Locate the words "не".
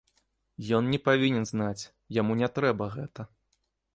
0.93-0.99, 2.41-2.49